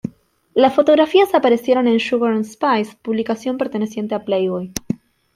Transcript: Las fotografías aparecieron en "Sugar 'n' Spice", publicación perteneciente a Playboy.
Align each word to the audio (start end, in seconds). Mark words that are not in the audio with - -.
Las 0.55 0.73
fotografías 0.73 1.35
aparecieron 1.35 1.87
en 1.87 1.99
"Sugar 1.99 2.33
'n' 2.33 2.43
Spice", 2.43 2.97
publicación 3.03 3.59
perteneciente 3.59 4.15
a 4.15 4.25
Playboy. 4.25 4.73